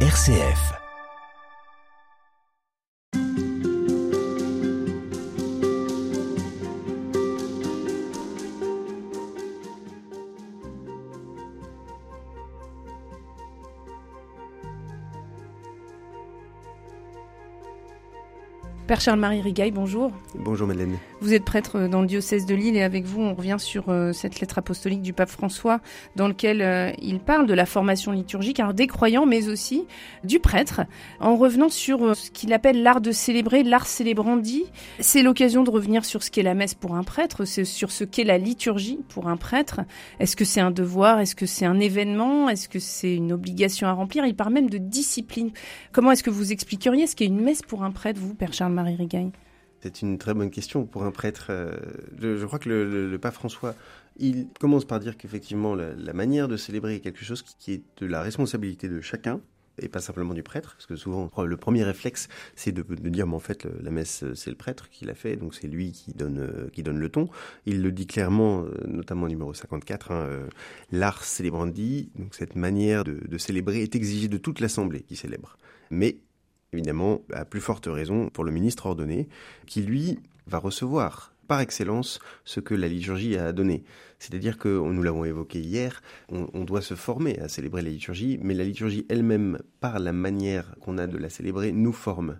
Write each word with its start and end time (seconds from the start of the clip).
RCF. 0.00 0.85
Père 18.86 19.00
Charles-Marie 19.00 19.40
Rigaille, 19.40 19.72
bonjour. 19.72 20.12
Bonjour 20.36 20.68
Madeleine. 20.68 20.96
Vous 21.20 21.34
êtes 21.34 21.44
prêtre 21.44 21.88
dans 21.88 22.02
le 22.02 22.06
diocèse 22.06 22.46
de 22.46 22.54
Lille 22.54 22.76
et 22.76 22.84
avec 22.84 23.04
vous 23.04 23.20
on 23.20 23.34
revient 23.34 23.56
sur 23.58 23.88
euh, 23.88 24.12
cette 24.12 24.38
lettre 24.38 24.58
apostolique 24.58 25.02
du 25.02 25.12
pape 25.12 25.28
François 25.28 25.80
dans 26.14 26.28
lequel 26.28 26.62
euh, 26.62 26.92
il 27.02 27.18
parle 27.18 27.48
de 27.48 27.54
la 27.54 27.66
formation 27.66 28.12
liturgique 28.12 28.60
alors 28.60 28.74
des 28.74 28.86
croyants 28.86 29.26
mais 29.26 29.48
aussi 29.48 29.86
du 30.22 30.38
prêtre 30.38 30.82
en 31.18 31.34
revenant 31.34 31.68
sur 31.68 32.04
euh, 32.04 32.14
ce 32.14 32.30
qu'il 32.30 32.52
appelle 32.52 32.84
l'art 32.84 33.00
de 33.00 33.10
célébrer, 33.10 33.64
l'art 33.64 33.88
célébrandi. 33.88 34.66
C'est 35.00 35.22
l'occasion 35.22 35.64
de 35.64 35.70
revenir 35.70 36.04
sur 36.04 36.22
ce 36.22 36.30
qu'est 36.30 36.44
la 36.44 36.54
messe 36.54 36.74
pour 36.74 36.94
un 36.94 37.02
prêtre, 37.02 37.44
sur 37.44 37.90
ce 37.90 38.04
qu'est 38.04 38.24
la 38.24 38.38
liturgie 38.38 39.00
pour 39.08 39.26
un 39.26 39.36
prêtre. 39.36 39.80
Est-ce 40.20 40.36
que 40.36 40.44
c'est 40.44 40.60
un 40.60 40.70
devoir, 40.70 41.18
est-ce 41.18 41.34
que 41.34 41.46
c'est 41.46 41.66
un 41.66 41.80
événement, 41.80 42.48
est-ce 42.48 42.68
que 42.68 42.78
c'est 42.78 43.14
une 43.14 43.32
obligation 43.32 43.88
à 43.88 43.92
remplir? 43.92 44.24
Il 44.26 44.36
parle 44.36 44.52
même 44.52 44.70
de 44.70 44.78
discipline. 44.78 45.50
Comment 45.90 46.12
est-ce 46.12 46.22
que 46.22 46.30
vous 46.30 46.52
expliqueriez 46.52 47.08
ce 47.08 47.16
qu'est 47.16 47.26
une 47.26 47.40
messe 47.40 47.62
pour 47.62 47.82
un 47.82 47.90
prêtre, 47.90 48.20
vous, 48.20 48.34
Père 48.34 48.52
Charles 48.52 48.75
C'est 49.80 50.02
une 50.02 50.18
très 50.18 50.34
bonne 50.34 50.50
question 50.50 50.84
pour 50.86 51.04
un 51.04 51.10
prêtre. 51.10 51.48
Euh, 51.50 51.76
je, 52.18 52.44
crois 52.44 52.58
que 52.58 52.68
le, 52.68 53.18
pape 53.18 53.34
François, 53.34 53.74
il 54.16 54.48
commence 54.58 54.84
par 54.84 55.00
dire 55.00 55.16
qu'effectivement 55.16 55.74
la, 55.74 56.12
manière 56.12 56.48
de 56.48 56.56
célébrer 56.56 56.96
est 56.96 57.00
quelque 57.00 57.24
chose 57.24 57.42
qui, 57.42 57.72
est 57.72 57.82
de 57.98 58.06
la 58.06 58.22
responsabilité 58.22 58.88
de 58.88 59.00
chacun 59.00 59.40
et 59.78 59.88
pas 59.88 60.00
simplement 60.00 60.32
du 60.32 60.42
prêtre, 60.42 60.72
parce 60.72 60.86
que 60.86 60.96
souvent 60.96 61.30
le 61.44 61.56
premier 61.58 61.84
réflexe 61.84 62.28
c'est 62.54 62.72
de, 62.72 62.82
dire 63.10 63.26
mais 63.26 63.34
en 63.34 63.40
fait 63.40 63.68
la 63.82 63.90
messe 63.90 64.24
c'est 64.34 64.48
le 64.48 64.56
prêtre 64.56 64.88
qui 64.88 65.04
l'a 65.04 65.14
fait, 65.14 65.36
donc 65.36 65.54
c'est 65.54 65.66
lui 65.66 65.92
qui 65.92 66.14
donne 66.14 66.38
euh, 66.38 66.70
qui 66.72 66.82
donne 66.82 66.98
le 66.98 67.10
ton. 67.10 67.28
Il 67.66 67.82
le 67.82 67.92
dit 67.92 68.06
clairement, 68.06 68.62
euh, 68.62 68.70
notamment 68.86 69.26
au 69.26 69.28
numéro 69.28 69.52
54, 69.52 70.12
hein, 70.12 70.28
l'art 70.90 71.22
célébrandi, 71.22 72.10
donc 72.16 72.34
cette 72.34 72.56
manière 72.56 73.04
de, 73.04 73.20
de 73.28 73.38
célébrer 73.38 73.82
est 73.82 73.94
exigée 73.94 74.28
de 74.28 74.38
toute 74.38 74.60
l'assemblée 74.60 75.02
qui 75.02 75.14
célèbre. 75.14 75.58
Mais 75.90 76.16
évidemment, 76.76 77.22
à 77.32 77.44
plus 77.44 77.60
forte 77.60 77.86
raison 77.86 78.28
pour 78.28 78.44
le 78.44 78.52
ministre 78.52 78.86
ordonné, 78.86 79.28
qui 79.66 79.82
lui 79.82 80.18
va 80.46 80.58
recevoir 80.58 81.32
par 81.46 81.60
excellence 81.60 82.18
ce 82.44 82.60
que 82.60 82.74
la 82.74 82.88
liturgie 82.88 83.36
a 83.36 83.52
donné. 83.52 83.84
C'est-à-dire 84.18 84.58
que, 84.58 84.68
nous 84.68 85.02
l'avons 85.02 85.24
évoqué 85.24 85.60
hier, 85.60 86.02
on, 86.28 86.64
doit 86.64 86.82
se 86.82 86.94
former 86.94 87.38
à 87.38 87.48
célébrer 87.48 87.82
la 87.82 87.90
liturgie, 87.90 88.38
mais 88.42 88.54
la 88.54 88.64
liturgie 88.64 89.06
elle-même, 89.08 89.58
par 89.80 89.98
la 89.98 90.12
manière 90.12 90.74
qu'on 90.80 90.98
a 90.98 91.06
de 91.06 91.18
la 91.18 91.28
célébrer, 91.28 91.72
nous 91.72 91.92
forme. 91.92 92.38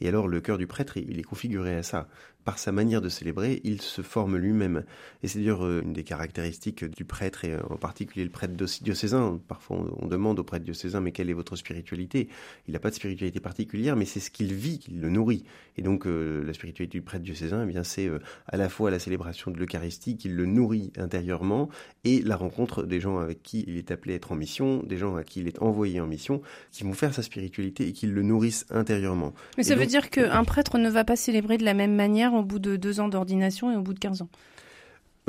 Et 0.00 0.08
alors 0.08 0.28
le 0.28 0.40
cœur 0.40 0.58
du 0.58 0.66
prêtre, 0.66 0.96
il 0.96 1.18
est 1.18 1.24
configuré 1.24 1.76
à 1.76 1.82
ça 1.82 2.08
par 2.48 2.58
sa 2.58 2.72
manière 2.72 3.02
de 3.02 3.10
célébrer, 3.10 3.60
il 3.62 3.82
se 3.82 4.00
forme 4.00 4.38
lui-même. 4.38 4.84
Et 5.22 5.28
c'est 5.28 5.38
dire 5.38 5.62
euh, 5.66 5.82
une 5.84 5.92
des 5.92 6.02
caractéristiques 6.02 6.82
du 6.82 7.04
prêtre, 7.04 7.44
et 7.44 7.52
euh, 7.52 7.60
en 7.68 7.76
particulier 7.76 8.24
le 8.24 8.30
prêtre 8.30 8.54
diocésain. 8.54 9.38
Parfois, 9.48 9.84
on, 10.00 10.06
demande 10.06 10.38
au 10.38 10.44
prêtre 10.44 10.64
diocésain, 10.64 11.02
mais 11.02 11.12
quelle 11.12 11.28
est 11.28 11.34
votre 11.34 11.56
spiritualité? 11.56 12.30
Il 12.66 12.72
n'a 12.72 12.78
pas 12.78 12.88
de 12.88 12.94
spiritualité 12.94 13.38
particulière, 13.38 13.96
mais 13.96 14.06
c'est 14.06 14.18
ce 14.18 14.30
qu'il 14.30 14.54
vit 14.54 14.78
qui 14.78 14.92
le 14.92 15.10
nourrit. 15.10 15.44
Et 15.76 15.82
donc, 15.82 16.06
euh, 16.06 16.42
la 16.42 16.54
spiritualité 16.54 16.96
du 16.96 17.02
prêtre 17.02 17.22
diocésain, 17.22 17.64
eh 17.64 17.66
bien, 17.70 17.84
c'est 17.84 18.10
à 18.46 18.56
la 18.56 18.70
fois 18.70 18.90
la 18.90 18.98
célébration 18.98 19.50
de 19.50 19.58
l'Eucharistie 19.58 20.16
qui 20.16 20.30
le 20.30 20.46
nourrit 20.46 20.90
intérieurement 20.96 21.68
et 22.04 22.22
la 22.22 22.36
rencontre 22.36 22.84
des 22.84 22.98
gens 22.98 23.18
avec 23.18 23.42
qui 23.42 23.66
il 23.68 23.76
est 23.76 23.90
appelé 23.90 24.14
à 24.14 24.16
être 24.16 24.32
en 24.32 24.36
mission, 24.36 24.82
des 24.84 24.96
gens 24.96 25.16
à 25.16 25.22
qui 25.22 25.40
il 25.40 25.48
est 25.48 25.60
envoyé 25.60 26.00
en 26.00 26.06
mission, 26.06 26.40
qui 26.72 26.84
vont 26.84 26.94
faire 26.94 27.12
sa 27.12 27.22
spiritualité 27.22 27.88
et 27.88 27.92
qui 27.92 28.06
le 28.06 28.22
nourrisse 28.22 28.64
intérieurement. 28.70 29.34
Mais 29.58 29.64
ça 29.64 29.74
veut 29.74 29.84
dire 29.84 30.08
qu'un 30.08 30.44
prêtre 30.44 30.78
ne 30.78 30.88
va 30.88 31.04
pas 31.04 31.16
célébrer 31.16 31.58
de 31.58 31.64
la 31.66 31.74
même 31.74 31.94
manière 31.94 32.37
au 32.38 32.44
bout 32.44 32.58
de 32.58 32.76
deux 32.76 33.00
ans 33.00 33.08
d'ordination 33.08 33.72
et 33.72 33.76
au 33.76 33.82
bout 33.82 33.94
de 33.94 33.98
15 33.98 34.22
ans 34.22 34.28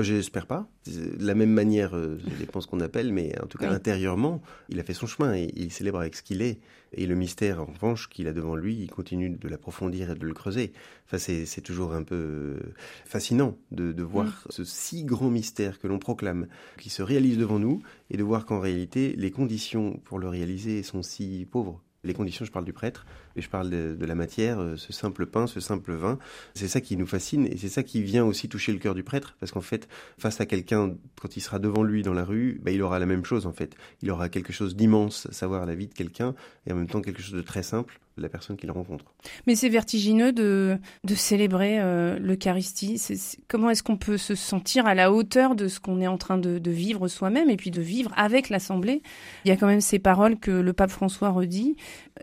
J'espère 0.01 0.45
pas. 0.45 0.67
De 0.87 1.25
la 1.25 1.35
même 1.35 1.51
manière, 1.51 1.95
euh, 1.95 2.17
ça 2.23 2.35
dépend 2.39 2.61
ce 2.61 2.67
qu'on 2.67 2.79
appelle, 2.79 3.11
mais 3.11 3.37
en 3.41 3.47
tout 3.47 3.57
cas 3.57 3.69
intérieurement, 3.69 4.41
il 4.69 4.79
a 4.79 4.83
fait 4.83 4.93
son 4.93 5.07
chemin 5.07 5.35
et 5.35 5.51
il 5.55 5.71
célèbre 5.71 5.99
avec 5.99 6.15
ce 6.15 6.23
qu'il 6.23 6.41
est. 6.41 6.59
Et 6.93 7.05
le 7.05 7.15
mystère, 7.15 7.61
en 7.61 7.65
revanche, 7.65 8.09
qu'il 8.09 8.27
a 8.27 8.33
devant 8.33 8.55
lui, 8.55 8.75
il 8.75 8.89
continue 8.89 9.29
de 9.29 9.47
l'approfondir 9.47 10.11
et 10.11 10.15
de 10.15 10.25
le 10.25 10.33
creuser. 10.33 10.73
Enfin, 11.05 11.17
c'est 11.17 11.61
toujours 11.61 11.93
un 11.93 12.03
peu 12.03 12.15
euh, 12.15 12.59
fascinant 13.05 13.57
de, 13.71 13.91
de 13.91 14.03
voir 14.03 14.25
mm. 14.25 14.51
ce 14.51 14.63
si 14.63 15.03
grand 15.03 15.29
mystère 15.29 15.79
que 15.79 15.87
l'on 15.87 15.99
proclame, 15.99 16.47
qui 16.77 16.89
se 16.89 17.03
réalise 17.03 17.37
devant 17.37 17.59
nous, 17.59 17.81
et 18.09 18.17
de 18.17 18.23
voir 18.23 18.45
qu'en 18.45 18.59
réalité, 18.59 19.13
les 19.17 19.31
conditions 19.31 19.99
pour 20.05 20.17
le 20.17 20.29
réaliser 20.29 20.81
sont 20.81 21.03
si 21.03 21.45
pauvres. 21.51 21.83
Les 22.05 22.13
conditions, 22.13 22.45
je 22.45 22.51
parle 22.51 22.65
du 22.65 22.73
prêtre, 22.73 23.05
et 23.35 23.41
je 23.41 23.49
parle 23.49 23.69
de, 23.69 24.05
la 24.05 24.15
matière, 24.15 24.59
euh, 24.59 24.75
ce 24.77 24.93
simple 24.93 25.25
pain, 25.25 25.47
ce 25.47 25.59
simple 25.59 25.93
vin. 25.93 26.17
C'est 26.53 26.67
ça 26.67 26.81
qui 26.81 26.97
nous 26.97 27.07
fascine, 27.07 27.45
et 27.45 27.57
c'est 27.57 27.69
ça 27.69 27.83
qui 27.83 28.01
vient 28.01 28.25
aussi 28.25 28.49
toucher 28.49 28.71
le 28.71 28.79
cœur 28.79 28.95
du 28.95 29.03
prêtre, 29.03 29.35
parce 29.39 29.51
qu'en 29.51 29.61
fait, 29.61 29.87
face 30.17 30.41
à 30.41 30.45
quelqu'un, 30.45 30.95
quand 31.21 31.37
il 31.37 31.41
sera 31.41 31.59
devant 31.59 31.83
lui 31.83 32.03
dans 32.03 32.13
la 32.13 32.23
rue, 32.23 32.59
bah, 32.63 32.71
il 32.71 32.81
aura 32.81 32.99
la 32.99 33.05
même 33.05 33.25
chose 33.25 33.45
en 33.45 33.53
fait. 33.53 33.75
Il 34.01 34.11
aura 34.11 34.29
quelque 34.29 34.53
chose 34.53 34.75
d'immense, 34.75 35.27
savoir 35.31 35.65
la 35.65 35.75
vie 35.75 35.87
de 35.87 35.93
quelqu'un, 35.93 36.35
et 36.65 36.73
en 36.73 36.75
même 36.75 36.87
temps 36.87 37.01
quelque 37.01 37.21
chose 37.21 37.33
de 37.35 37.41
très 37.41 37.63
simple, 37.63 37.99
la 38.19 38.29
personne 38.29 38.57
qu'il 38.57 38.71
rencontre. 38.71 39.05
Mais 39.47 39.55
c'est 39.55 39.69
vertigineux 39.69 40.31
de, 40.31 40.77
de 41.03 41.15
célébrer 41.15 41.79
euh, 41.79 42.19
l'Eucharistie. 42.19 43.01
comment 43.47 43.69
est-ce 43.69 43.83
qu'on 43.83 43.97
peut 43.97 44.17
se 44.17 44.35
sentir 44.35 44.85
à 44.85 44.95
la 44.95 45.11
hauteur 45.11 45.55
de 45.55 45.67
ce 45.67 45.79
qu'on 45.79 46.01
est 46.01 46.07
en 46.07 46.17
train 46.17 46.37
de, 46.37 46.59
de 46.59 46.71
vivre 46.71 47.07
soi-même 47.07 47.49
et 47.49 47.57
puis 47.57 47.71
de 47.71 47.81
vivre 47.81 48.11
avec 48.15 48.49
l'Assemblée? 48.49 49.01
Il 49.45 49.49
y 49.49 49.51
a 49.51 49.55
quand 49.55 49.67
même 49.67 49.81
ces 49.81 49.99
paroles 49.99 50.37
que 50.37 50.51
le 50.51 50.73
pape 50.73 50.91
François 50.91 51.29
redit. 51.29 51.75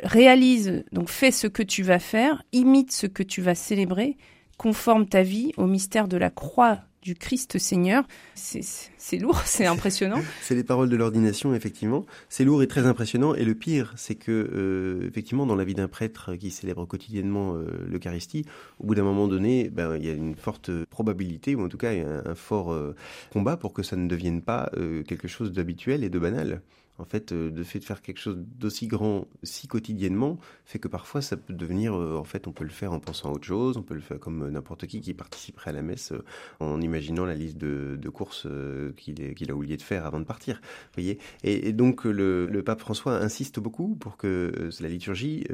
Réalise, 0.03 0.85
donc 0.97 1.11
fais 1.11 1.31
ce 1.31 1.47
que 1.47 1.63
tu 1.63 1.83
vas 1.83 1.99
faire, 1.99 2.43
imite 2.53 2.91
ce 2.91 3.07
que 3.07 3.23
tu 3.23 3.43
vas 3.43 3.55
célébrer, 3.55 4.17
conforme 4.57 5.07
ta 5.07 5.23
vie 5.23 5.53
au 5.59 5.67
mystère 5.67 6.09
de 6.09 6.17
la 6.17 6.31
croix 6.31 6.81
du 7.03 7.15
Christ 7.15 7.59
Seigneur. 7.59 8.09
C'est 8.35 9.19
lourd, 9.19 9.39
c'est 9.45 9.67
impressionnant. 9.67 10.23
c'est 10.41 10.55
les 10.55 10.65
paroles 10.65 10.89
de 10.89 10.97
l'ordination, 10.97 11.55
effectivement. 11.55 12.07
C'est 12.31 12.47
lourd 12.47 12.63
et 12.63 12.67
très 12.67 12.87
impressionnant. 12.87 13.35
Et 13.35 13.45
le 13.45 13.55
pire, 13.55 13.93
c'est 13.97 14.15
que, 14.15 14.33
euh, 14.33 15.07
effectivement, 15.07 15.45
dans 15.45 15.55
la 15.55 15.65
vie 15.65 15.75
d'un 15.75 15.87
prêtre 15.87 16.35
qui 16.35 16.51
célèbre 16.51 16.87
quotidiennement 16.87 17.57
euh, 17.57 17.67
l'Eucharistie, 17.87 18.47
au 18.81 18.87
bout 18.87 18.95
d'un 18.95 19.05
moment 19.05 19.29
donné, 19.29 19.69
ben, 19.69 19.99
il 19.99 20.07
y 20.07 20.09
a 20.09 20.15
une 20.15 20.35
forte 20.35 20.71
probabilité, 20.87 21.55
ou 21.55 21.63
en 21.63 21.69
tout 21.69 21.77
cas 21.77 21.91
un, 21.93 22.35
fort 22.35 22.73
euh, 22.73 22.97
combat 23.35 23.59
pour 23.59 23.75
que 23.75 23.83
ça 23.83 23.97
ne 23.97 24.09
devienne 24.09 24.41
pas 24.41 24.73
quelque 25.07 25.29
chose 25.29 25.53
d'habituel 25.53 26.05
et 26.05 26.09
de 26.09 26.19
banal 26.19 26.63
en 26.99 27.05
fait, 27.05 27.33
euh, 27.33 27.51
de 27.51 27.63
fait 27.63 27.79
de 27.79 27.85
faire 27.85 28.03
quelque 28.03 28.19
chose 28.19 28.37
d'aussi 28.39 28.87
grand 28.87 29.27
si 29.43 29.69
quotidiennement 29.69 30.39
fait 30.65 30.79
que 30.79 30.89
parfois 30.89 31.23
ça 31.23 31.37
peut 31.37 31.55
devenir, 31.55 31.95
euh, 31.95 32.17
en 32.17 32.25
fait, 32.25 32.47
on 32.47 32.53
peut 32.53 32.65
le 32.65 32.71
faire 32.71 32.93
en 32.93 33.01
pensant 33.01 33.31
à 33.31 33.33
autre 33.33 33.45
chose, 33.45 33.77
on 33.77 33.83
peut 33.83 33.95
le 33.95 34.01
faire 34.01 34.19
comme 34.19 34.43
euh, 34.43 34.51
n'importe 34.51 34.87
qui 34.87 35.01
qui 35.01 35.15
participerait 35.15 35.71
à 35.71 35.75
la 35.75 35.83
messe 35.83 36.13
en 36.61 36.81
imaginant 36.81 37.25
la 37.25 37.35
liste 37.35 37.59
de, 37.59 38.09
courses 38.09 38.47
qu'il 38.97 39.51
a 39.51 39.55
oublié 39.55 39.77
de 39.77 39.83
faire 39.83 40.07
avant 40.07 40.21
de 40.21 40.25
partir. 40.25 40.61
Voyez 40.95 41.19
et, 41.43 41.73
donc 41.73 42.05
le, 42.05 42.63
pape 42.65 42.81
François 42.81 43.19
insiste 43.19 43.61
beaucoup 43.61 43.95
pour 43.97 44.17
que 44.17 44.71
la 44.81 44.89
liturgie 44.89 45.45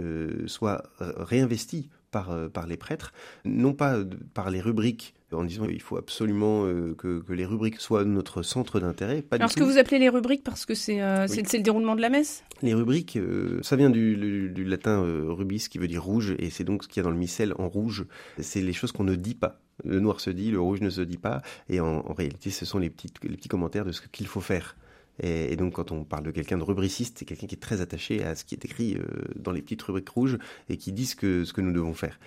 soit 0.47 0.85
réinvestie 0.99 1.89
par 2.11 2.67
les 2.69 2.77
prêtres, 2.77 3.13
non 3.45 3.73
pas 3.73 3.99
par 4.35 4.51
les 4.51 4.61
rubriques 4.61 5.15
en 5.35 5.45
disant 5.45 5.67
qu'il 5.67 5.81
faut 5.81 5.97
absolument 5.97 6.65
euh, 6.67 6.95
que, 6.97 7.23
les 7.31 7.45
rubriques 7.45 7.81
soient 7.81 8.05
notre 8.05 8.43
centre 8.43 8.81
d'intérêt. 8.81 9.25
Alors 9.31 9.51
ce 9.51 9.57
que 9.57 9.65
vous 9.65 9.79
appelez 9.79 9.99
les 9.99 10.09
rubriques 10.09 10.45
parce 10.45 10.67
que 10.67 10.75
c'est 10.75 11.01
euh, 11.03 11.27
le 11.27 11.63
déroulement 11.63 11.97
de 11.97 12.01
la 12.01 12.09
messe? 12.09 12.45
Les 12.63 12.75
rubriques, 12.75 13.17
euh, 13.17 13.61
ça 13.63 13.77
vient 13.77 13.91
du, 13.91 14.65
latin 14.65 15.03
rubis 15.29 15.69
qui 15.69 15.79
veut 15.79 15.89
dire 15.89 16.03
rouge 16.03 16.35
et 16.39 16.51
c'est 16.51 16.65
donc 16.65 16.85
ce 16.85 16.89
qu'il 16.89 16.99
y 16.99 17.01
a 17.01 17.05
dans 17.05 17.11
le 17.11 17.17
missel 17.17 17.55
en 17.59 17.69
rouge. 17.69 18.07
C'est 18.39 18.63
les 18.63 18.73
choses 18.73 18.93
qu'on 18.93 19.05
ne 19.05 19.15
dit 19.15 19.35
pas. 19.35 19.61
Le 19.85 20.01
noir 20.01 20.21
se 20.21 20.31
dit, 20.31 20.51
le 20.51 20.61
rouge 20.61 20.81
ne 20.81 20.91
se 20.91 21.01
dit 21.01 21.19
pas 21.19 21.43
et 21.69 21.81
en, 21.81 22.03
réalité 22.13 22.51
ce 22.51 22.65
sont 22.65 22.79
les, 22.79 22.91
petites, 22.91 23.23
les 23.25 23.37
petits 23.37 23.49
commentaires 23.49 23.85
de 23.85 23.93
ce 23.93 24.01
qu'il 24.13 24.27
faut 24.27 24.41
faire. 24.41 24.77
Et, 25.23 25.57
donc, 25.57 25.75
quand 25.75 25.93
on 25.93 26.05
parle 26.05 26.25
de 26.25 26.31
quelqu'un 26.31 26.57
de 26.57 26.63
rubriciste, 26.63 27.19
c'est 27.19 27.27
quelqu'un 27.27 27.47
qui 27.47 27.55
est 27.55 27.61
très 27.61 27.83
attaché 27.83 28.25
à 28.25 28.35
ce 28.35 28.45
qui 28.45 28.55
est 28.55 28.65
écrit 28.65 28.97
dans 29.37 29.53
les 29.53 29.61
petites 29.61 29.83
rubriques 29.83 30.09
rouges 30.09 30.39
et 30.71 30.79
qui 30.79 30.91
dit 30.91 31.05
ce 31.05 31.15
que, 31.15 31.45
ce 31.45 31.53
que 31.53 31.61
nous 31.61 31.73
devons 31.73 31.93
faire. 31.93 32.19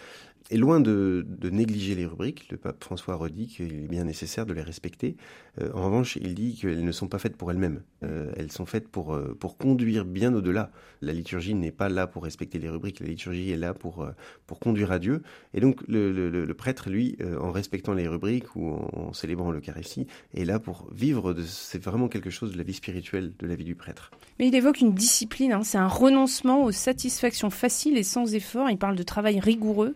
Et 0.52 0.58
loin 0.58 0.80
de, 0.80 1.26
négliger 1.42 1.96
les 1.96 2.06
rubriques, 2.06 2.48
le 2.52 2.58
pape 2.58 2.84
François 2.84 3.16
redit 3.16 3.48
qu'il 3.48 3.74
est 3.74 3.88
bien 3.88 4.04
nécessaire 4.04 4.46
de 4.46 4.54
les 4.54 4.62
respecter. 4.62 5.16
Euh, 5.60 5.72
en 5.74 5.86
revanche, 5.86 6.18
il 6.22 6.36
dit 6.36 6.56
qu'elles 6.56 6.84
ne 6.84 6.92
sont 6.92 7.08
pas 7.08 7.18
faites 7.18 7.36
pour 7.36 7.50
elles-mêmes. 7.50 7.82
Euh, 8.04 8.32
elles 8.38 8.52
sont 8.52 8.68
faites 8.68 8.88
pour, 8.88 9.16
euh, 9.16 9.36
pour 9.40 9.58
conduire 9.58 10.06
bien 10.06 10.36
au-delà. 10.36 10.72
La 11.02 11.14
liturgie 11.14 11.56
n'est 11.56 11.72
pas 11.72 11.90
là 11.90 12.06
pour 12.06 12.24
respecter 12.24 12.60
les 12.60 12.70
rubriques, 12.70 13.00
la 13.00 13.08
liturgie 13.08 13.50
est 13.50 13.58
là 13.58 13.74
pour, 13.74 14.08
pour 14.46 14.60
conduire 14.60 14.92
à 14.92 15.00
Dieu. 15.00 15.24
Et 15.56 15.62
donc 15.62 15.82
le, 15.88 16.54
prêtre, 16.54 16.90
lui, 16.90 17.18
en 17.42 17.52
respectant 17.52 17.94
les 17.94 18.08
rubriques 18.08 18.56
ou 18.56 18.70
en, 18.70 19.14
célébrant 19.14 19.52
l'Eucharistie, 19.52 20.06
est 20.36 20.46
là 20.46 20.60
pour 20.60 20.88
vivre. 20.94 21.36
C'est 21.44 21.84
vraiment 21.84 22.08
quelque 22.08 22.30
chose 22.30 22.52
de 22.54 22.58
la 22.58 22.64
vie 22.64 22.74
spirituelle, 22.74 23.34
de 23.40 23.48
la 23.48 23.56
vie 23.56 23.66
du 23.66 23.76
prêtre. 23.76 24.12
Mais 24.40 24.48
il 24.48 24.56
évoque 24.56 24.80
une 24.80 24.94
discipline, 24.94 25.54
hein. 25.54 25.64
c'est 25.64 25.78
un 25.78 25.88
renoncement 25.88 26.64
aux 26.64 26.72
satisfactions 26.72 27.50
faciles 27.50 27.98
et 27.98 28.04
sans 28.04 28.36
effort. 28.36 28.70
Il 28.70 28.78
parle 28.78 28.96
de 28.96 29.04
travail 29.04 29.40
rigoureux. 29.40 29.96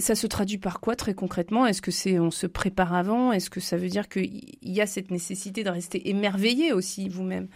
Ça 0.00 0.14
se 0.14 0.28
traduit 0.28 0.58
par 0.58 0.80
quoi 0.80 0.94
très 0.94 1.14
concrètement? 1.14 1.66
Est-ce 1.66 1.82
que 1.82 1.90
c'est 1.90 2.20
on 2.20 2.30
se 2.30 2.46
prépare 2.46 2.94
avant? 2.94 3.32
Est-ce 3.32 3.50
que 3.50 3.58
ça 3.58 3.76
veut 3.76 3.88
dire 3.88 4.08
qu'il 4.08 4.56
y 4.62 4.80
a 4.80 4.86
cette 4.86 5.10
nécessité 5.10 5.64
de 5.64 5.70
rester 5.70 6.08
émerveillé 6.08 6.72
aussi 6.72 7.08
vous-même? 7.08 7.48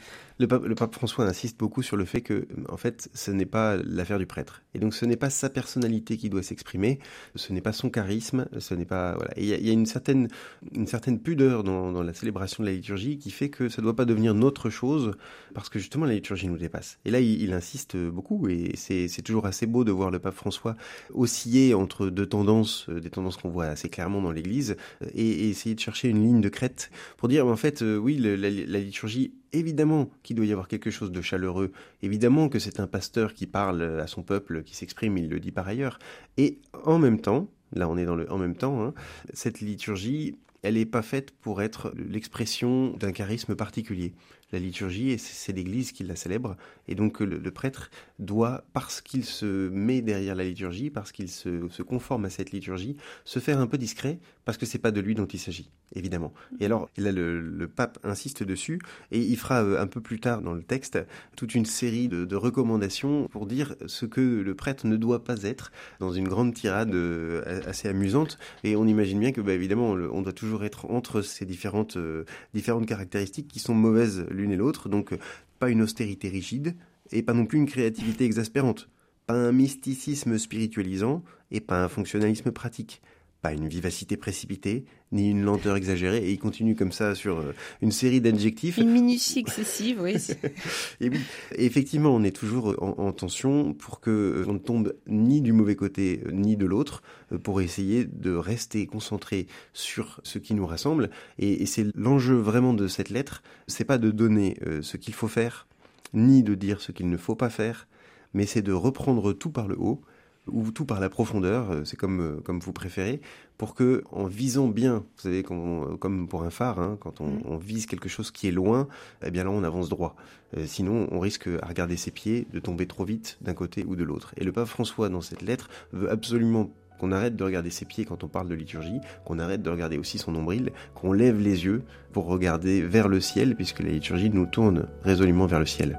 Le 0.42 0.74
pape, 0.74 0.94
François 0.94 1.24
insiste 1.26 1.58
beaucoup 1.58 1.82
sur 1.82 1.96
le 1.96 2.04
fait 2.04 2.20
que, 2.20 2.46
en 2.68 2.76
fait, 2.76 3.08
ce 3.14 3.30
n'est 3.30 3.46
pas 3.46 3.76
l'affaire 3.76 4.18
du 4.18 4.26
prêtre. 4.26 4.62
Et 4.74 4.78
donc, 4.78 4.94
ce 4.94 5.04
n'est 5.04 5.16
pas 5.16 5.30
sa 5.30 5.48
personnalité 5.48 6.16
qui 6.16 6.30
doit 6.30 6.42
s'exprimer, 6.42 6.98
ce 7.36 7.52
n'est 7.52 7.60
pas 7.60 7.72
son 7.72 7.90
charisme, 7.90 8.46
ce 8.58 8.74
n'est 8.74 8.84
pas 8.84 9.14
voilà. 9.14 9.32
il 9.36 9.44
y, 9.46 9.70
a 9.70 9.72
une 9.72 9.86
certaine 9.86 10.28
une 10.74 10.86
certaine 10.86 11.20
pudeur 11.20 11.62
dans, 11.62 12.02
la 12.02 12.12
célébration 12.12 12.62
de 12.62 12.68
la 12.68 12.74
liturgie 12.74 13.18
qui 13.18 13.30
fait 13.30 13.50
que 13.50 13.68
ça 13.68 13.80
ne 13.80 13.84
doit 13.84 13.96
pas 13.96 14.04
devenir 14.04 14.34
notre 14.34 14.70
chose 14.70 15.12
parce 15.54 15.68
que 15.68 15.78
justement 15.78 16.06
la 16.06 16.14
liturgie 16.14 16.48
nous 16.48 16.58
dépasse. 16.58 16.98
Et 17.04 17.10
là, 17.10 17.20
il, 17.20 17.52
insiste 17.52 17.96
beaucoup 17.96 18.48
et 18.48 18.72
c'est 18.76 19.22
toujours 19.22 19.46
assez 19.46 19.66
beau 19.66 19.84
de 19.84 19.92
voir 19.92 20.10
le 20.10 20.18
pape 20.18 20.34
François 20.34 20.76
osciller 21.12 21.74
entre 21.74 22.08
deux 22.08 22.26
tendances, 22.26 22.88
des 22.88 23.10
tendances 23.10 23.36
qu'on 23.36 23.50
voit 23.50 23.66
assez 23.66 23.88
clairement 23.88 24.22
dans 24.22 24.32
l'Église, 24.32 24.76
et, 25.14 25.28
et, 25.28 25.50
essayer 25.50 25.74
de 25.74 25.80
chercher 25.80 26.08
une 26.08 26.22
ligne 26.22 26.40
de 26.40 26.48
crête 26.48 26.90
pour 27.16 27.28
dire, 27.28 27.46
en 27.46 27.56
fait, 27.56 27.82
oui, 27.82 28.16
le, 28.16 28.36
la, 28.36 28.50
la 28.50 28.78
liturgie 28.78 29.32
évidemment 29.52 30.10
qu'il 30.22 30.36
doit 30.36 30.46
y 30.46 30.52
avoir 30.52 30.68
quelque 30.68 30.90
chose 30.90 31.12
de 31.12 31.20
chaleureux, 31.20 31.72
évidemment 32.02 32.48
que 32.48 32.58
c'est 32.58 32.80
un 32.80 32.86
pasteur 32.86 33.34
qui 33.34 33.46
parle 33.46 33.82
à 34.00 34.06
son 34.06 34.22
peuple, 34.22 34.62
qui 34.62 34.74
s'exprime, 34.74 35.16
il 35.18 35.28
le 35.28 35.40
dit 35.40 35.52
par 35.52 35.68
ailleurs, 35.68 35.98
et 36.36 36.58
en 36.84 36.98
même 36.98 37.20
temps, 37.20 37.48
là 37.72 37.88
on 37.88 37.96
est 37.96 38.04
dans 38.04 38.16
le 38.16 38.30
en 38.30 38.38
même 38.38 38.56
temps, 38.56 38.82
hein, 38.82 38.94
cette 39.32 39.60
liturgie, 39.60 40.36
elle 40.62 40.74
n'est 40.74 40.86
pas 40.86 41.02
faite 41.02 41.32
pour 41.32 41.60
être 41.60 41.92
l'expression 41.96 42.90
d'un 42.96 43.12
charisme 43.12 43.54
particulier. 43.56 44.14
La 44.52 44.58
liturgie 44.58 45.18
c'est 45.18 45.52
l'Église 45.52 45.92
qui 45.92 46.04
la 46.04 46.14
célèbre. 46.14 46.56
Et 46.86 46.94
donc 46.94 47.20
le, 47.20 47.38
le 47.38 47.50
prêtre 47.50 47.90
doit, 48.18 48.64
parce 48.72 49.00
qu'il 49.00 49.24
se 49.24 49.68
met 49.70 50.02
derrière 50.02 50.34
la 50.34 50.44
liturgie, 50.44 50.90
parce 50.90 51.10
qu'il 51.10 51.30
se, 51.30 51.82
conforme 51.82 52.26
à 52.26 52.30
cette 52.30 52.52
liturgie, 52.52 52.96
se 53.24 53.38
faire 53.38 53.58
un 53.58 53.66
peu 53.66 53.78
discret, 53.78 54.18
parce 54.44 54.58
que 54.58 54.66
c'est 54.66 54.78
pas 54.78 54.90
de 54.90 55.00
lui 55.00 55.14
dont 55.14 55.26
il 55.26 55.38
s'agit, 55.38 55.70
évidemment. 55.94 56.32
Et 56.60 56.66
alors 56.66 56.88
là, 56.96 57.12
le, 57.12 57.40
le, 57.40 57.68
pape 57.68 57.98
insiste 58.02 58.42
dessus 58.42 58.80
et 59.10 59.20
il 59.20 59.36
fera 59.36 59.62
euh, 59.62 59.80
un 59.80 59.86
peu 59.86 60.00
plus 60.00 60.20
tard 60.20 60.42
dans 60.42 60.52
le 60.52 60.62
texte 60.62 60.98
toute 61.36 61.54
une 61.54 61.64
série 61.64 62.08
de, 62.08 62.24
de 62.24 62.36
recommandations 62.36 63.28
pour 63.28 63.46
dire 63.46 63.76
ce 63.86 64.06
que 64.06 64.20
le 64.20 64.54
prêtre 64.54 64.86
ne 64.86 64.96
doit 64.96 65.24
pas 65.24 65.42
être 65.42 65.72
dans 66.00 66.12
une 66.12 66.28
grande 66.28 66.54
tirade 66.54 66.94
euh, 66.94 67.62
assez 67.66 67.88
amusante. 67.88 68.38
Et 68.64 68.76
on 68.76 68.86
imagine 68.86 69.20
bien 69.20 69.32
que, 69.32 69.40
bah, 69.40 69.52
évidemment, 69.52 69.90
on 69.90 70.22
doit 70.22 70.32
toujours 70.32 70.64
être 70.64 70.90
entre 70.90 71.22
ces 71.22 71.46
différentes, 71.46 71.96
euh, 71.96 72.24
différentes 72.54 72.86
caractéristiques 72.86 73.48
qui 73.48 73.60
sont 73.60 73.74
mauvaises 73.74 74.26
l'une 74.30 74.52
et 74.52 74.56
l'autre, 74.56 74.88
donc 74.88 75.16
pas 75.58 75.70
une 75.70 75.82
austérité 75.82 76.28
rigide 76.28 76.74
et 77.12 77.22
pas 77.22 77.34
non 77.34 77.46
plus 77.46 77.58
une 77.58 77.66
créativité 77.66 78.24
exaspérante, 78.24 78.88
pas 79.26 79.34
un 79.34 79.52
mysticisme 79.52 80.38
spiritualisant 80.38 81.22
et 81.50 81.60
pas 81.60 81.84
un 81.84 81.88
fonctionnalisme 81.88 82.50
pratique, 82.50 83.02
pas 83.42 83.52
une 83.52 83.68
vivacité 83.68 84.16
précipitée 84.16 84.84
ni 85.10 85.30
une 85.30 85.42
lenteur 85.42 85.76
exagérée 85.76 86.18
et 86.18 86.30
il 86.30 86.38
continue 86.38 86.74
comme 86.74 86.92
ça 86.92 87.14
sur 87.14 87.44
une 87.82 87.90
série 87.90 88.20
d'adjectifs. 88.20 88.78
Une 88.78 88.90
minutie 88.90 89.40
excessive, 89.40 90.00
oui. 90.00 90.14
et 91.00 91.10
oui, 91.10 91.20
effectivement, 91.56 92.14
on 92.14 92.22
est 92.22 92.34
toujours 92.34 92.76
en, 92.80 92.94
en 92.98 93.12
tension 93.12 93.74
pour 93.74 94.00
que 94.00 94.44
on 94.48 94.54
ne 94.54 94.58
tombe 94.58 94.94
ni 95.06 95.40
du 95.40 95.52
mauvais 95.52 95.76
côté 95.76 96.22
ni 96.32 96.56
de 96.56 96.64
l'autre 96.64 97.02
pour 97.42 97.60
essayer 97.60 98.04
de 98.04 98.34
rester 98.34 98.86
concentré 98.86 99.48
sur 99.72 100.20
ce 100.22 100.38
qui 100.38 100.54
nous 100.54 100.66
rassemble 100.66 101.10
et, 101.38 101.62
et 101.62 101.66
c'est 101.66 101.86
l'enjeu 101.94 102.36
vraiment 102.36 102.72
de 102.72 102.86
cette 102.86 103.10
lettre, 103.10 103.42
c'est 103.66 103.84
pas 103.84 103.98
de 103.98 104.10
donner 104.10 104.56
ce 104.80 104.96
qu'il 104.96 105.14
faut 105.14 105.28
faire 105.28 105.66
ni 106.14 106.42
de 106.42 106.54
dire 106.54 106.80
ce 106.80 106.92
qu'il 106.92 107.08
ne 107.08 107.16
faut 107.16 107.36
pas 107.36 107.50
faire, 107.50 107.88
mais 108.34 108.46
c'est 108.46 108.62
de 108.62 108.72
reprendre 108.72 109.32
tout 109.32 109.50
par 109.50 109.68
le 109.68 109.78
haut 109.78 110.02
ou 110.48 110.70
tout 110.72 110.84
par 110.84 111.00
la 111.00 111.08
profondeur, 111.08 111.82
c'est 111.84 111.96
comme 111.96 112.40
comme 112.42 112.58
vous 112.58 112.72
préférez, 112.72 113.20
pour 113.58 113.74
que 113.74 114.02
en 114.10 114.26
visant 114.26 114.68
bien, 114.68 115.04
vous 115.16 115.22
savez, 115.22 115.44
on, 115.50 115.96
comme 115.96 116.26
pour 116.26 116.42
un 116.42 116.50
phare, 116.50 116.80
hein, 116.80 116.96
quand 117.00 117.20
on, 117.20 117.38
on, 117.44 117.56
vise 117.56 117.86
quelque 117.86 118.08
chose 118.08 118.30
qui 118.30 118.48
est 118.48 118.52
loin, 118.52 118.88
eh 119.24 119.30
bien 119.30 119.44
là 119.44 119.50
on 119.50 119.62
avance 119.62 119.88
droit. 119.88 120.16
Euh, 120.56 120.64
sinon, 120.66 121.06
on 121.10 121.20
risque 121.20 121.48
à 121.62 121.66
regarder 121.66 121.96
ses 121.96 122.10
pieds 122.10 122.46
de 122.52 122.60
tomber 122.60 122.86
trop 122.86 123.04
vite 123.04 123.38
d'un 123.40 123.54
côté 123.54 123.84
ou 123.84 123.96
de 123.96 124.04
l'autre. 124.04 124.34
Et 124.36 124.44
le 124.44 124.52
pape 124.52 124.68
François 124.68 125.08
dans 125.08 125.20
cette 125.20 125.42
lettre 125.42 125.68
veut 125.92 126.10
absolument 126.10 126.70
qu'on 126.98 127.12
arrête 127.12 127.36
de 127.36 127.44
regarder 127.44 127.70
ses 127.70 127.84
pieds 127.84 128.04
quand 128.04 128.22
on 128.22 128.28
parle 128.28 128.48
de 128.48 128.54
liturgie, 128.54 129.00
qu'on 129.24 129.38
arrête 129.38 129.62
de 129.62 129.70
regarder 129.70 129.98
aussi 129.98 130.18
son 130.18 130.30
nombril, 130.30 130.70
qu'on 130.94 131.12
lève 131.12 131.40
les 131.40 131.64
yeux 131.64 131.82
pour 132.12 132.26
regarder 132.26 132.80
vers 132.82 133.08
le 133.08 133.20
ciel, 133.20 133.56
puisque 133.56 133.80
la 133.80 133.90
liturgie 133.90 134.30
nous 134.30 134.46
tourne 134.46 134.86
résolument 135.02 135.46
vers 135.46 135.58
le 135.58 135.66
ciel. 135.66 135.98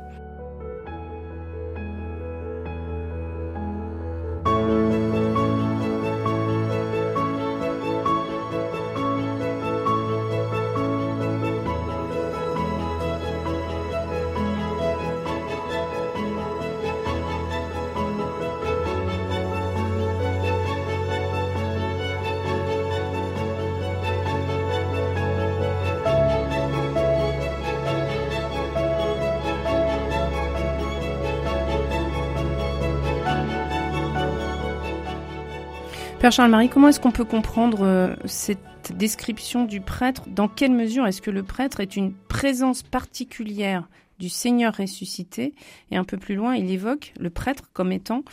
Père 36.23 36.31
Charles-Marie, 36.31 36.69
comment 36.69 36.87
est-ce 36.87 37.01
qu'on 37.01 37.11
peut 37.11 37.25
comprendre 37.25 38.15
cette 38.23 38.95
description 38.95 39.65
du 39.65 39.81
prêtre? 39.81 40.23
Dans 40.29 40.47
quelle 40.47 40.71
mesure 40.71 41.05
est-ce 41.05 41.21
que 41.21 41.31
le 41.31 41.43
prêtre 41.43 41.81
est 41.81 41.97
une 41.97 42.13
présence 42.13 42.81
particulière 42.81 43.89
du 44.19 44.29
Seigneur 44.29 44.73
ressuscité? 44.73 45.53
Et 45.91 45.97
un 45.97 46.05
peu 46.05 46.15
plus 46.15 46.35
loin, 46.35 46.55
il 46.55 46.71
évoque 46.71 47.13
le 47.19 47.29
prêtre 47.29 47.63
comme 47.73 47.91
étant 47.91 48.23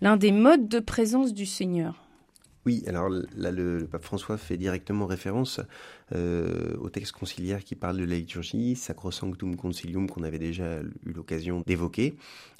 l'un 0.00 0.16
des 0.16 0.30
modes 0.30 0.68
de 0.68 0.78
présence 0.78 1.34
du 1.34 1.44
Seigneur. 1.44 1.99
Oui, 2.66 2.84
alors 2.86 3.08
là, 3.08 3.50
le, 3.50 3.88
pape 3.90 4.04
François 4.04 4.36
fait 4.36 4.58
directement 4.58 5.06
référence 5.06 5.62
euh, 6.12 6.76
au 6.76 6.90
texte 6.90 7.12
conciliaire 7.12 7.64
qui 7.64 7.74
parle 7.74 7.96
de 7.96 8.04
la 8.04 8.16
liturgie, 8.16 8.76
Sacrosanctum 8.76 9.56
Concilium, 9.56 10.10
qu'on 10.10 10.22
avait 10.24 10.38
déjà 10.38 10.82
eu 10.82 11.12
l'occasion 11.12 11.62
d'évoquer. 11.66 12.16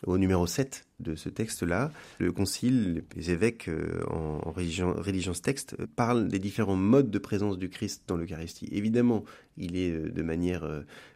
Au 0.07 0.17
numéro 0.17 0.47
7 0.47 0.87
de 1.01 1.17
ce 1.17 1.29
texte-là, 1.29 1.93
le 2.19 2.33
concile, 2.33 3.05
les 3.15 3.31
évêques 3.31 3.69
euh, 3.69 4.03
en, 4.09 4.41
en 4.47 4.53
rédigeant, 4.53 5.35
ce 5.35 5.43
texte, 5.43 5.77
parlent 5.97 6.29
des 6.29 6.39
différents 6.39 6.77
modes 6.77 7.11
de 7.11 7.19
présence 7.19 7.59
du 7.59 7.69
Christ 7.69 8.05
dans 8.07 8.17
l'Eucharistie. 8.17 8.69
Évidemment, 8.73 9.25
il 9.59 9.77
est 9.77 9.91
euh, 9.91 10.09
de 10.09 10.23
manière 10.23 10.67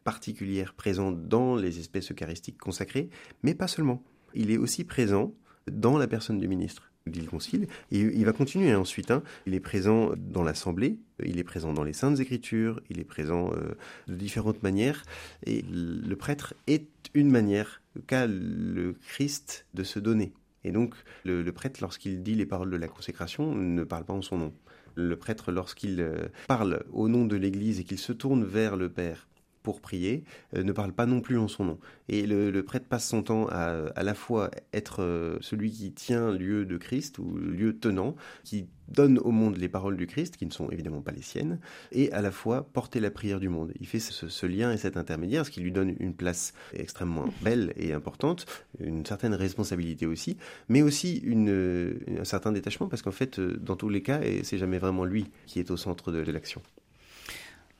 particulière 0.04 0.74
présent 0.74 1.10
dans 1.10 1.56
les 1.56 1.78
espèces 1.78 2.12
eucharistiques 2.12 2.58
consacrées, 2.58 3.08
mais 3.42 3.54
pas 3.54 3.68
seulement. 3.68 4.02
Il 4.34 4.50
est 4.50 4.58
aussi 4.58 4.84
présent 4.84 5.32
dans 5.70 5.96
la 5.96 6.06
personne 6.06 6.38
du 6.38 6.48
ministre 6.48 6.90
Concile. 7.28 7.68
Et 7.92 8.00
il 8.00 8.24
va 8.24 8.32
continuer 8.32 8.74
ensuite. 8.74 9.10
Hein. 9.10 9.22
Il 9.46 9.52
est 9.52 9.60
présent 9.60 10.12
dans 10.16 10.42
l'Assemblée, 10.42 10.96
il 11.22 11.38
est 11.38 11.44
présent 11.44 11.74
dans 11.74 11.84
les 11.84 11.92
Saintes 11.92 12.18
Écritures, 12.18 12.80
il 12.88 12.98
est 12.98 13.04
présent 13.04 13.52
euh, 13.52 13.74
de 14.08 14.14
différentes 14.14 14.62
manières. 14.62 15.04
Et 15.44 15.62
le 15.70 16.14
prêtre 16.16 16.54
est 16.66 16.86
une 17.12 17.30
manière 17.30 17.82
qu'a 18.06 18.26
le 18.26 18.96
Christ 19.06 19.66
de 19.74 19.84
se 19.84 19.98
donner. 19.98 20.32
Et 20.64 20.72
donc, 20.72 20.94
le, 21.24 21.42
le 21.42 21.52
prêtre, 21.52 21.80
lorsqu'il 21.82 22.22
dit 22.22 22.34
les 22.34 22.46
paroles 22.46 22.70
de 22.70 22.76
la 22.76 22.88
consécration, 22.88 23.54
ne 23.54 23.84
parle 23.84 24.06
pas 24.06 24.14
en 24.14 24.22
son 24.22 24.38
nom. 24.38 24.54
Le 24.94 25.16
prêtre, 25.16 25.52
lorsqu'il 25.52 26.00
euh, 26.00 26.28
parle 26.48 26.84
au 26.90 27.08
nom 27.08 27.26
de 27.26 27.36
l'Église 27.36 27.80
et 27.80 27.84
qu'il 27.84 27.98
se 27.98 28.14
tourne 28.14 28.44
vers 28.44 28.76
le 28.76 28.88
Père 28.88 29.28
pour 29.64 29.80
prier, 29.80 30.22
euh, 30.54 30.62
ne 30.62 30.70
parle 30.70 30.92
pas 30.92 31.06
non 31.06 31.20
plus 31.20 31.38
en 31.38 31.48
son 31.48 31.64
nom. 31.64 31.78
Et 32.08 32.26
le, 32.26 32.62
prêtre 32.62 32.86
passe 32.86 33.08
son 33.08 33.22
temps 33.22 33.48
à 33.48 33.64
à 33.96 34.02
la 34.02 34.14
fois 34.14 34.50
être 34.72 35.02
euh, 35.02 35.38
celui 35.40 35.72
qui 35.72 35.92
tient 35.92 36.30
lieu 36.30 36.64
de 36.66 36.76
Christ 36.76 37.18
ou 37.18 37.36
lieu 37.36 37.76
tenant, 37.76 38.14
qui 38.44 38.66
donne 38.88 39.18
au 39.18 39.30
monde 39.30 39.56
les 39.56 39.68
paroles 39.68 39.96
du 39.96 40.06
Christ, 40.06 40.36
qui 40.36 40.44
ne 40.44 40.52
sont 40.52 40.70
évidemment 40.70 41.00
pas 41.00 41.12
les 41.12 41.22
siennes, 41.22 41.58
et 41.90 42.12
à 42.12 42.20
la 42.20 42.30
fois 42.30 42.68
porter 42.70 43.00
la 43.00 43.10
prière 43.10 43.40
du 43.40 43.48
monde. 43.48 43.72
Il 43.80 43.86
fait 43.86 43.98
ce, 43.98 44.46
lien 44.46 44.70
et 44.70 44.76
cet 44.76 44.98
intermédiaire, 44.98 45.46
ce 45.46 45.50
qui 45.50 45.60
lui 45.60 45.72
donne 45.72 45.96
une 45.98 46.14
place 46.14 46.52
extrêmement 46.74 47.24
belle 47.42 47.72
et 47.76 47.94
importante, 47.94 48.44
une 48.78 49.06
certaine 49.06 49.32
responsabilité 49.32 50.04
aussi, 50.04 50.36
mais 50.68 50.82
aussi 50.82 51.22
un 51.26 52.24
certain 52.24 52.52
détachement, 52.52 52.88
parce 52.88 53.00
qu'en 53.00 53.10
fait, 53.10 53.40
dans 53.40 53.76
tous 53.76 53.88
les 53.88 54.02
cas, 54.02 54.20
c'est 54.42 54.58
jamais 54.58 54.78
vraiment 54.78 55.06
lui 55.06 55.30
qui 55.46 55.60
est 55.60 55.70
au 55.70 55.78
centre 55.78 56.12
de 56.12 56.30
l'action. 56.30 56.60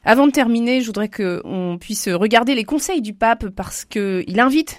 Avant 0.07 0.27
de 0.27 0.33
terminer, 0.33 0.83
je 0.83 0.87
voudrais 0.87 1.09
qu'on 1.09 1.79
puisse 1.81 2.09
regarder 2.09 2.55
les 2.55 2.65
conseils 2.65 3.01
du 3.01 3.15
pape 3.15 3.49
parce 3.49 3.87
qu'il 3.87 4.39
invite 4.39 4.79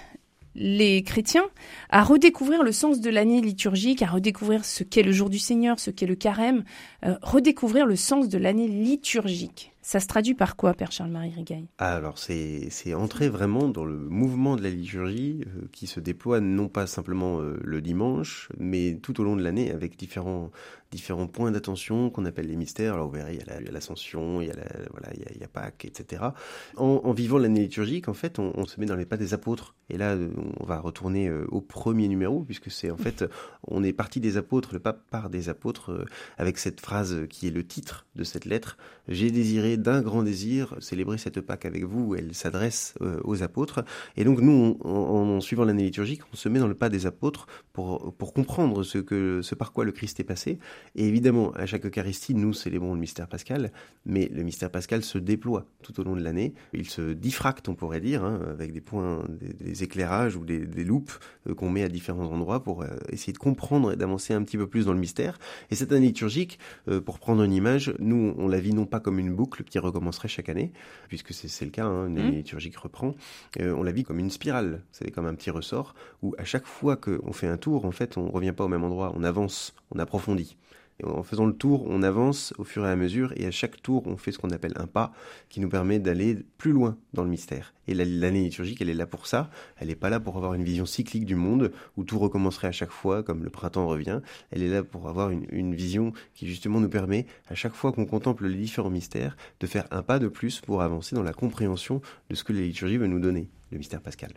les 0.54 1.02
chrétiens 1.02 1.44
à 1.90 2.04
redécouvrir 2.04 2.62
le 2.62 2.70
sens 2.70 3.00
de 3.00 3.10
l'année 3.10 3.40
liturgique, 3.40 4.02
à 4.02 4.06
redécouvrir 4.06 4.64
ce 4.64 4.84
qu'est 4.84 5.02
le 5.02 5.12
jour 5.12 5.28
du 5.28 5.38
Seigneur, 5.38 5.80
ce 5.80 5.90
qu'est 5.90 6.06
le 6.06 6.14
carême, 6.14 6.64
euh, 7.04 7.16
redécouvrir 7.22 7.86
le 7.86 7.96
sens 7.96 8.28
de 8.28 8.38
l'année 8.38 8.68
liturgique. 8.68 9.72
Ça 9.86 10.00
se 10.00 10.08
traduit 10.08 10.34
par 10.34 10.56
quoi, 10.56 10.74
Père 10.74 10.90
Charles-Marie 10.90 11.30
Rigaille 11.30 11.68
Alors, 11.78 12.18
c'est 12.18 12.92
entrer 12.92 13.28
vraiment 13.28 13.68
dans 13.68 13.84
le 13.84 13.96
mouvement 13.96 14.56
de 14.56 14.62
la 14.64 14.68
liturgie 14.68 15.44
euh, 15.46 15.68
qui 15.70 15.86
se 15.86 16.00
déploie 16.00 16.40
non 16.40 16.66
pas 16.66 16.88
simplement 16.88 17.40
euh, 17.40 17.56
le 17.62 17.80
dimanche, 17.80 18.48
mais 18.58 18.98
tout 19.00 19.20
au 19.20 19.24
long 19.24 19.36
de 19.36 19.44
l'année 19.44 19.70
avec 19.70 19.96
différents, 19.96 20.50
différents 20.90 21.28
points 21.28 21.52
d'attention 21.52 22.10
qu'on 22.10 22.24
appelle 22.24 22.48
les 22.48 22.56
mystères. 22.56 22.94
Alors, 22.94 23.06
vous 23.06 23.14
verrez, 23.14 23.34
il 23.34 23.64
y 23.64 23.68
a 23.68 23.70
l'Ascension, 23.70 24.40
il 24.40 24.48
y 24.48 24.50
a, 24.50 24.56
voilà, 24.90 25.10
il 25.14 25.40
y 25.40 25.44
a, 25.44 25.46
Pâques, 25.46 25.84
etc. 25.84 26.30
En, 26.76 27.12
vivant 27.12 27.38
l'année 27.38 27.60
liturgique, 27.60 28.08
en 28.08 28.14
fait, 28.14 28.40
on, 28.40 28.66
se 28.66 28.80
met 28.80 28.86
dans 28.86 28.96
les 28.96 29.06
pas 29.06 29.16
des 29.16 29.34
apôtres. 29.34 29.76
Et 29.88 29.96
là, 29.98 30.16
on 30.58 30.64
va 30.64 30.80
retourner 30.80 31.30
au 31.30 31.60
premier 31.60 32.08
numéro, 32.08 32.40
puisque 32.40 32.72
c'est 32.72 32.90
en 32.90 32.96
fait, 32.96 33.24
on 33.68 33.84
est 33.84 33.92
parti 33.92 34.18
des 34.18 34.36
apôtres, 34.36 34.70
le 34.72 34.80
pape 34.80 35.08
part 35.08 35.30
des 35.30 35.48
apôtres, 35.48 36.04
avec 36.38 36.58
cette 36.58 36.80
phrase 36.80 37.28
qui 37.30 37.46
est 37.46 37.52
le 37.52 37.64
titre 37.64 38.06
de 38.16 38.24
cette 38.24 38.46
lettre. 38.46 38.76
J'ai 39.06 39.30
désiré 39.30 39.75
d'un 39.76 40.02
grand 40.02 40.22
désir 40.22 40.74
célébrer 40.80 41.18
cette 41.18 41.40
Pâque 41.40 41.64
avec 41.64 41.84
vous. 41.84 42.14
Elle 42.14 42.34
s'adresse 42.34 42.94
euh, 43.00 43.20
aux 43.24 43.42
apôtres. 43.42 43.84
Et 44.16 44.24
donc 44.24 44.40
nous, 44.40 44.78
en, 44.82 45.40
suivant 45.40 45.64
l'année 45.64 45.84
liturgique, 45.84 46.22
on 46.32 46.36
se 46.36 46.48
met 46.48 46.58
dans 46.58 46.68
le 46.68 46.74
pas 46.74 46.88
des 46.88 47.06
apôtres 47.06 47.46
pour, 47.72 48.14
pour 48.14 48.32
comprendre 48.32 48.82
ce, 48.82 48.98
que, 48.98 49.40
ce 49.42 49.54
par 49.54 49.72
quoi 49.72 49.84
le 49.84 49.92
Christ 49.92 50.20
est 50.20 50.24
passé. 50.24 50.58
Et 50.94 51.06
évidemment, 51.06 51.52
à 51.52 51.66
chaque 51.66 51.86
Eucharistie, 51.86 52.34
nous 52.34 52.52
célébrons 52.52 52.94
le 52.94 53.00
mystère 53.00 53.28
pascal, 53.28 53.72
mais 54.04 54.30
le 54.32 54.42
mystère 54.42 54.70
pascal 54.70 55.02
se 55.02 55.18
déploie 55.18 55.66
tout 55.82 55.98
au 56.00 56.04
long 56.04 56.16
de 56.16 56.22
l'année. 56.22 56.54
Il 56.72 56.88
se 56.88 57.12
diffracte, 57.12 57.68
on 57.68 57.74
pourrait 57.74 58.00
dire, 58.00 58.24
hein, 58.24 58.40
avec 58.50 58.72
des 58.72 58.80
points, 58.80 59.24
des, 59.28 59.82
éclairages 59.82 60.36
ou 60.36 60.44
des, 60.44 60.84
loupes 60.84 61.12
euh, 61.48 61.54
qu'on 61.54 61.70
met 61.70 61.82
à 61.82 61.88
différents 61.88 62.32
endroits 62.32 62.62
pour 62.62 62.82
euh, 62.82 62.88
essayer 63.10 63.32
de 63.32 63.38
comprendre 63.38 63.92
et 63.92 63.96
d'avancer 63.96 64.34
un 64.34 64.42
petit 64.42 64.56
peu 64.56 64.66
plus 64.66 64.86
dans 64.86 64.92
le 64.92 65.00
mystère. 65.00 65.38
Et 65.70 65.74
cette 65.74 65.92
année 65.92 66.06
liturgique, 66.06 66.58
pour 67.04 67.18
prendre 67.18 67.42
une 67.42 67.52
image, 67.52 67.94
nous, 67.98 68.34
on 68.38 68.48
la 68.48 68.60
vit 68.60 68.72
non 68.72 68.86
pas 68.86 69.00
comme 69.00 69.18
une 69.18 69.34
boucle 69.34 69.64
qui 69.68 69.78
recommencerait 69.78 70.28
chaque 70.28 70.48
année, 70.48 70.72
puisque 71.08 71.32
c'est 71.32 71.64
le 71.64 71.70
cas, 71.70 71.84
hein, 71.84 72.08
une 72.08 72.18
année 72.18 72.30
mmh. 72.30 72.36
liturgique 72.36 72.76
reprend, 72.76 73.14
euh, 73.60 73.74
on 73.74 73.82
la 73.82 73.92
vit 73.92 74.04
comme 74.04 74.18
une 74.18 74.30
spirale, 74.30 74.82
c'est 74.92 75.10
comme 75.10 75.26
un 75.26 75.34
petit 75.34 75.50
ressort, 75.50 75.94
où 76.22 76.34
à 76.38 76.44
chaque 76.44 76.66
fois 76.66 76.96
qu'on 76.96 77.32
fait 77.32 77.48
un 77.48 77.56
tour, 77.56 77.84
en 77.84 77.92
fait, 77.92 78.16
on 78.16 78.30
revient 78.30 78.52
pas 78.52 78.64
au 78.64 78.68
même 78.68 78.84
endroit, 78.84 79.12
on 79.16 79.24
avance, 79.24 79.74
on 79.90 79.98
approfondit. 79.98 80.56
En 81.04 81.22
faisant 81.22 81.44
le 81.44 81.52
tour, 81.52 81.84
on 81.86 82.02
avance 82.02 82.54
au 82.56 82.64
fur 82.64 82.86
et 82.86 82.90
à 82.90 82.96
mesure, 82.96 83.34
et 83.36 83.44
à 83.44 83.50
chaque 83.50 83.82
tour, 83.82 84.06
on 84.06 84.16
fait 84.16 84.32
ce 84.32 84.38
qu'on 84.38 84.50
appelle 84.50 84.72
un 84.76 84.86
pas, 84.86 85.12
qui 85.50 85.60
nous 85.60 85.68
permet 85.68 85.98
d'aller 85.98 86.38
plus 86.56 86.72
loin 86.72 86.96
dans 87.12 87.22
le 87.22 87.28
mystère. 87.28 87.74
Et 87.86 87.92
l'année 87.92 88.44
liturgique, 88.44 88.80
elle 88.80 88.88
est 88.88 88.94
là 88.94 89.06
pour 89.06 89.26
ça. 89.26 89.50
Elle 89.76 89.88
n'est 89.88 89.94
pas 89.94 90.08
là 90.08 90.20
pour 90.20 90.38
avoir 90.38 90.54
une 90.54 90.64
vision 90.64 90.86
cyclique 90.86 91.26
du 91.26 91.34
monde, 91.34 91.70
où 91.98 92.04
tout 92.04 92.18
recommencerait 92.18 92.68
à 92.68 92.72
chaque 92.72 92.90
fois, 92.90 93.22
comme 93.22 93.44
le 93.44 93.50
printemps 93.50 93.86
revient. 93.86 94.20
Elle 94.50 94.62
est 94.62 94.70
là 94.70 94.82
pour 94.82 95.08
avoir 95.08 95.30
une 95.30 95.74
vision 95.74 96.14
qui 96.34 96.46
justement 96.46 96.80
nous 96.80 96.88
permet, 96.88 97.26
à 97.48 97.54
chaque 97.54 97.74
fois 97.74 97.92
qu'on 97.92 98.06
contemple 98.06 98.46
les 98.46 98.56
différents 98.58 98.90
mystères, 98.90 99.36
de 99.60 99.66
faire 99.66 99.86
un 99.90 100.02
pas 100.02 100.18
de 100.18 100.28
plus 100.28 100.60
pour 100.60 100.80
avancer 100.80 101.14
dans 101.14 101.22
la 101.22 101.34
compréhension 101.34 102.00
de 102.30 102.34
ce 102.34 102.42
que 102.42 102.54
la 102.54 102.60
liturgie 102.60 102.96
veut 102.96 103.06
nous 103.06 103.20
donner, 103.20 103.50
le 103.70 103.78
mystère 103.78 104.00
pascal. 104.00 104.32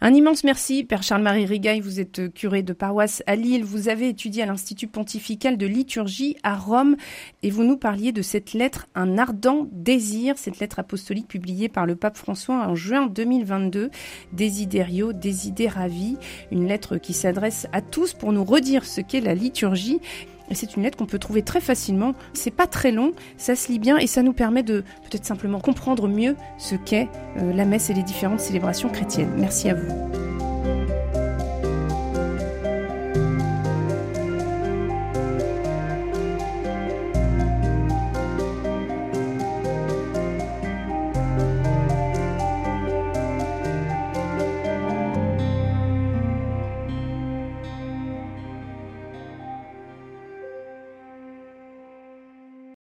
Un 0.00 0.12
immense 0.12 0.44
merci, 0.44 0.84
Père 0.84 1.02
Charles-Marie 1.02 1.46
Rigaille. 1.46 1.80
Vous 1.80 2.00
êtes 2.00 2.32
curé 2.34 2.62
de 2.62 2.72
paroisse 2.72 3.22
à 3.26 3.36
Lille. 3.36 3.64
Vous 3.64 3.88
avez 3.88 4.08
étudié 4.08 4.42
à 4.42 4.46
l'Institut 4.46 4.86
pontifical 4.86 5.56
de 5.56 5.66
liturgie 5.66 6.36
à 6.42 6.56
Rome 6.56 6.96
et 7.42 7.50
vous 7.50 7.64
nous 7.64 7.78
parliez 7.78 8.12
de 8.12 8.20
cette 8.20 8.52
lettre, 8.52 8.86
Un 8.94 9.16
ardent 9.16 9.66
désir, 9.72 10.36
cette 10.36 10.58
lettre 10.58 10.78
apostolique 10.78 11.28
publiée 11.28 11.68
par 11.68 11.86
le 11.86 11.96
pape 11.96 12.18
François 12.18 12.66
en 12.66 12.74
juin 12.74 13.06
2022, 13.06 13.90
Desiderio, 14.32 15.12
Desideravi, 15.12 16.18
une 16.50 16.66
lettre 16.68 16.98
qui 16.98 17.14
s'adresse 17.14 17.66
à 17.72 17.80
tous 17.80 18.12
pour 18.12 18.32
nous 18.32 18.44
redire 18.44 18.84
ce 18.84 19.00
qu'est 19.00 19.20
la 19.20 19.34
liturgie 19.34 20.00
c'est 20.52 20.76
une 20.76 20.82
lettre 20.82 20.96
qu'on 20.96 21.06
peut 21.06 21.18
trouver 21.18 21.42
très 21.42 21.60
facilement. 21.60 22.14
C'est 22.32 22.50
pas 22.50 22.66
très 22.66 22.92
long, 22.92 23.12
ça 23.36 23.56
se 23.56 23.68
lit 23.68 23.78
bien 23.78 23.96
et 23.98 24.06
ça 24.06 24.22
nous 24.22 24.32
permet 24.32 24.62
de 24.62 24.82
peut-être 25.02 25.24
simplement 25.24 25.60
comprendre 25.60 26.08
mieux 26.08 26.36
ce 26.58 26.74
qu'est 26.74 27.08
euh, 27.38 27.52
la 27.52 27.64
messe 27.64 27.90
et 27.90 27.94
les 27.94 28.02
différentes 28.02 28.40
célébrations 28.40 28.88
chrétiennes. 28.88 29.32
Merci 29.36 29.70
à 29.70 29.74
vous. 29.74 30.33